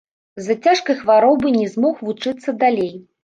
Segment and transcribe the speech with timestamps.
[0.43, 2.91] З-за цяжкай хваробы не змог вучыцца далей.